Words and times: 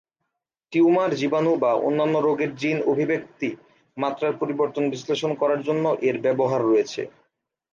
Tumour, 0.73 1.11
জীবাণু 1.15 1.51
বা 1.63 1.71
অন্যান্য 1.87 2.15
রোগের 2.19 2.51
জিন 2.55 2.77
অভিব্যক্তি 2.91 3.49
মাত্রার 3.97 4.33
পরিবর্তন 4.41 4.83
বিশ্লেষণ 4.89 5.31
করার 5.35 5.59
জন্য 5.67 5.85
এর 6.01 6.17
ব্যবহার 6.25 6.61
রয়েছে। 6.65 7.01